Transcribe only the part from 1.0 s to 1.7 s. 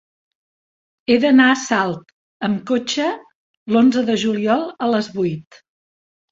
He d'anar a